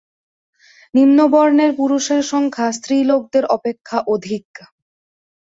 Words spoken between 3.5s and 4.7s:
অপেক্ষা অধিক।